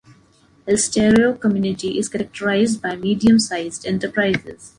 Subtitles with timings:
[0.67, 4.69] Elsteraue community is characterized by medium-sized enterprises.